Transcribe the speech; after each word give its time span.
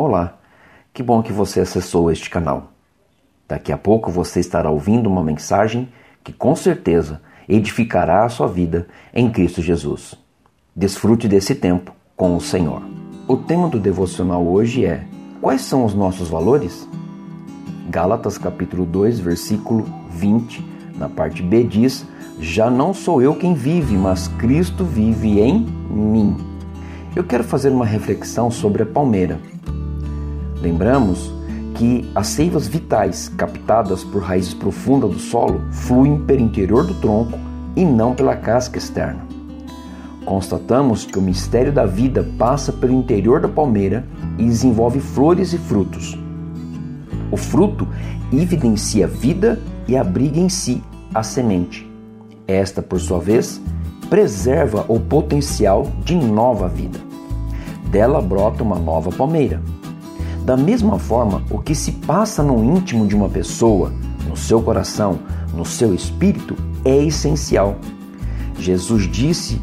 Olá, 0.00 0.38
que 0.94 1.02
bom 1.02 1.20
que 1.24 1.32
você 1.32 1.58
acessou 1.58 2.08
este 2.08 2.30
canal. 2.30 2.70
Daqui 3.48 3.72
a 3.72 3.76
pouco 3.76 4.12
você 4.12 4.38
estará 4.38 4.70
ouvindo 4.70 5.08
uma 5.08 5.24
mensagem 5.24 5.88
que 6.22 6.32
com 6.32 6.54
certeza 6.54 7.20
edificará 7.48 8.24
a 8.24 8.28
sua 8.28 8.46
vida 8.46 8.86
em 9.12 9.28
Cristo 9.28 9.60
Jesus. 9.60 10.14
Desfrute 10.76 11.26
desse 11.26 11.52
tempo 11.52 11.90
com 12.16 12.36
o 12.36 12.40
Senhor. 12.40 12.80
O 13.26 13.38
tema 13.38 13.68
do 13.68 13.80
devocional 13.80 14.46
hoje 14.46 14.84
é: 14.86 15.04
Quais 15.40 15.62
são 15.62 15.84
os 15.84 15.94
nossos 15.94 16.28
valores? 16.28 16.88
Gálatas 17.90 18.38
capítulo 18.38 18.86
2, 18.86 19.18
versículo 19.18 19.84
20, 20.10 20.64
na 20.94 21.08
parte 21.08 21.42
B 21.42 21.64
diz: 21.64 22.06
Já 22.38 22.70
não 22.70 22.94
sou 22.94 23.20
eu 23.20 23.34
quem 23.34 23.52
vive, 23.52 23.96
mas 23.96 24.28
Cristo 24.28 24.84
vive 24.84 25.40
em 25.40 25.66
mim. 25.90 26.36
Eu 27.16 27.24
quero 27.24 27.42
fazer 27.42 27.70
uma 27.70 27.84
reflexão 27.84 28.48
sobre 28.48 28.84
a 28.84 28.86
palmeira. 28.86 29.40
Lembramos 30.60 31.32
que 31.74 32.10
as 32.14 32.26
seivas 32.26 32.66
vitais 32.66 33.28
captadas 33.36 34.02
por 34.02 34.22
raízes 34.22 34.52
profundas 34.52 35.10
do 35.10 35.18
solo 35.18 35.60
fluem 35.70 36.18
pelo 36.24 36.40
interior 36.40 36.84
do 36.84 36.94
tronco 36.94 37.38
e 37.76 37.84
não 37.84 38.14
pela 38.14 38.34
casca 38.34 38.78
externa. 38.78 39.20
Constatamos 40.24 41.06
que 41.06 41.18
o 41.18 41.22
mistério 41.22 41.72
da 41.72 41.86
vida 41.86 42.26
passa 42.36 42.72
pelo 42.72 42.92
interior 42.92 43.40
da 43.40 43.48
palmeira 43.48 44.04
e 44.36 44.44
desenvolve 44.44 44.98
flores 44.98 45.52
e 45.52 45.58
frutos. 45.58 46.18
O 47.30 47.36
fruto 47.36 47.86
evidencia 48.32 49.04
a 49.04 49.08
vida 49.08 49.60
e 49.86 49.96
abriga 49.96 50.40
em 50.40 50.48
si 50.48 50.82
a 51.14 51.22
semente. 51.22 51.88
Esta, 52.46 52.82
por 52.82 52.98
sua 52.98 53.20
vez, 53.20 53.60
preserva 54.10 54.84
o 54.88 54.98
potencial 54.98 55.86
de 56.04 56.16
nova 56.16 56.68
vida. 56.68 56.98
Dela 57.90 58.20
brota 58.20 58.62
uma 58.62 58.78
nova 58.78 59.10
palmeira 59.10 59.62
da 60.48 60.56
mesma 60.56 60.98
forma, 60.98 61.42
o 61.50 61.58
que 61.58 61.74
se 61.74 61.92
passa 61.92 62.42
no 62.42 62.64
íntimo 62.64 63.06
de 63.06 63.14
uma 63.14 63.28
pessoa, 63.28 63.92
no 64.26 64.34
seu 64.34 64.62
coração, 64.62 65.18
no 65.52 65.62
seu 65.62 65.94
espírito, 65.94 66.56
é 66.86 67.04
essencial. 67.04 67.76
Jesus 68.58 69.06
disse 69.12 69.60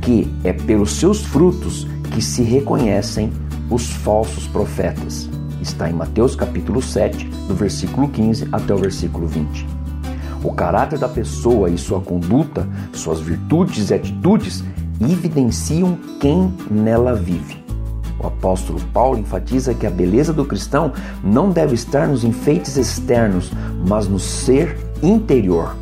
que 0.00 0.26
é 0.42 0.54
pelos 0.54 0.92
seus 0.92 1.20
frutos 1.20 1.86
que 2.14 2.22
se 2.22 2.42
reconhecem 2.42 3.30
os 3.68 3.90
falsos 3.90 4.46
profetas. 4.46 5.28
Está 5.60 5.90
em 5.90 5.92
Mateus 5.92 6.34
capítulo 6.34 6.80
7, 6.80 7.26
do 7.46 7.54
versículo 7.54 8.08
15 8.08 8.48
até 8.52 8.72
o 8.72 8.78
versículo 8.78 9.26
20. 9.26 9.66
O 10.42 10.54
caráter 10.54 10.98
da 10.98 11.10
pessoa 11.10 11.68
e 11.68 11.76
sua 11.76 12.00
conduta, 12.00 12.66
suas 12.94 13.20
virtudes 13.20 13.90
e 13.90 13.94
atitudes 13.94 14.64
evidenciam 14.98 15.98
quem 16.18 16.50
nela 16.70 17.14
vive. 17.14 17.62
O 18.22 18.28
apóstolo 18.28 18.80
Paulo 18.92 19.18
enfatiza 19.18 19.74
que 19.74 19.86
a 19.86 19.90
beleza 19.90 20.32
do 20.32 20.44
cristão 20.44 20.92
não 21.24 21.50
deve 21.50 21.74
estar 21.74 22.06
nos 22.06 22.22
enfeites 22.22 22.76
externos, 22.76 23.50
mas 23.86 24.06
no 24.06 24.18
ser 24.18 24.78
interior. 25.02 25.76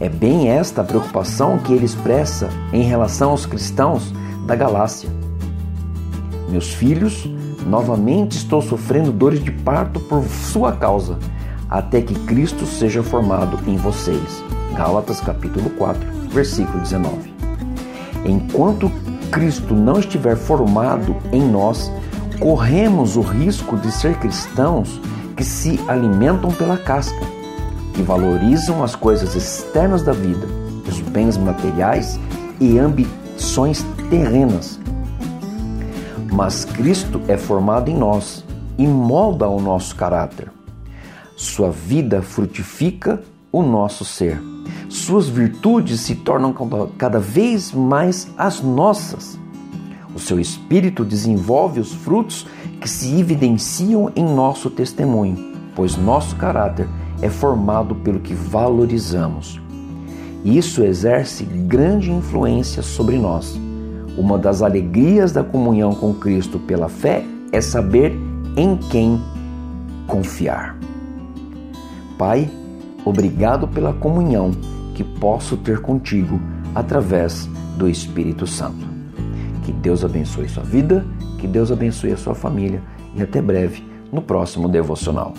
É 0.00 0.08
bem 0.08 0.48
esta 0.48 0.80
a 0.80 0.84
preocupação 0.84 1.58
que 1.58 1.72
ele 1.72 1.84
expressa 1.84 2.48
em 2.72 2.82
relação 2.82 3.30
aos 3.30 3.46
cristãos 3.46 4.12
da 4.46 4.56
Galácia. 4.56 5.10
Meus 6.48 6.72
filhos, 6.72 7.28
novamente 7.66 8.36
estou 8.36 8.60
sofrendo 8.60 9.12
dores 9.12 9.42
de 9.42 9.50
parto 9.50 10.00
por 10.00 10.24
sua 10.24 10.72
causa, 10.72 11.18
até 11.68 12.00
que 12.00 12.14
Cristo 12.20 12.66
seja 12.66 13.02
formado 13.02 13.58
em 13.68 13.76
vocês. 13.76 14.42
Gálatas 14.76 15.20
capítulo 15.20 15.70
4, 15.70 16.00
versículo 16.30 16.80
19. 16.80 17.32
Enquanto 18.24 18.90
Cristo 19.34 19.74
não 19.74 19.98
estiver 19.98 20.36
formado 20.36 21.16
em 21.32 21.42
nós, 21.42 21.90
corremos 22.38 23.16
o 23.16 23.20
risco 23.20 23.76
de 23.76 23.90
ser 23.90 24.16
cristãos 24.20 25.00
que 25.36 25.42
se 25.42 25.80
alimentam 25.88 26.52
pela 26.52 26.76
casca, 26.76 27.18
que 27.94 28.00
valorizam 28.00 28.84
as 28.84 28.94
coisas 28.94 29.34
externas 29.34 30.02
da 30.02 30.12
vida, 30.12 30.46
os 30.88 31.00
bens 31.00 31.36
materiais 31.36 32.16
e 32.60 32.78
ambições 32.78 33.84
terrenas. 34.08 34.78
Mas 36.32 36.64
Cristo 36.64 37.20
é 37.26 37.36
formado 37.36 37.90
em 37.90 37.96
nós 37.96 38.44
e 38.78 38.86
molda 38.86 39.48
o 39.48 39.60
nosso 39.60 39.96
caráter. 39.96 40.48
Sua 41.34 41.72
vida 41.72 42.22
frutifica 42.22 43.20
o 43.54 43.62
nosso 43.62 44.04
ser 44.04 44.42
suas 44.88 45.28
virtudes 45.28 46.00
se 46.00 46.14
tornam 46.14 46.54
cada 46.96 47.18
vez 47.18 47.72
mais 47.72 48.28
as 48.38 48.60
nossas. 48.62 49.38
O 50.14 50.20
seu 50.20 50.38
espírito 50.38 51.04
desenvolve 51.04 51.80
os 51.80 51.92
frutos 51.92 52.46
que 52.80 52.88
se 52.88 53.18
evidenciam 53.18 54.12
em 54.14 54.24
nosso 54.24 54.70
testemunho, 54.70 55.52
pois 55.74 55.96
nosso 55.96 56.36
caráter 56.36 56.88
é 57.20 57.28
formado 57.28 57.96
pelo 57.96 58.20
que 58.20 58.34
valorizamos. 58.34 59.60
Isso 60.44 60.84
exerce 60.84 61.44
grande 61.44 62.12
influência 62.12 62.82
sobre 62.82 63.18
nós. 63.18 63.58
Uma 64.16 64.38
das 64.38 64.62
alegrias 64.62 65.32
da 65.32 65.42
comunhão 65.42 65.92
com 65.92 66.14
Cristo 66.14 66.58
pela 66.58 66.88
fé 66.88 67.24
é 67.50 67.60
saber 67.60 68.16
em 68.56 68.76
quem 68.76 69.20
confiar. 70.06 70.78
Pai, 72.16 72.48
obrigado 73.04 73.68
pela 73.68 73.92
comunhão 73.92 74.52
que 74.94 75.04
posso 75.04 75.56
ter 75.56 75.80
contigo 75.80 76.40
através 76.74 77.48
do 77.76 77.88
Espírito 77.88 78.46
Santo. 78.46 78.86
Que 79.64 79.72
Deus 79.72 80.04
abençoe 80.04 80.48
sua 80.48 80.62
vida, 80.62 81.04
que 81.38 81.46
Deus 81.46 81.70
abençoe 81.70 82.12
a 82.12 82.16
sua 82.16 82.34
família 82.34 82.82
e 83.14 83.22
até 83.22 83.40
breve 83.40 83.84
no 84.12 84.22
próximo 84.22 84.68
devocional. 84.68 85.34